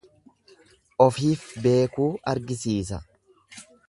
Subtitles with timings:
[1.05, 3.01] Ofiif beekuu argisiisa.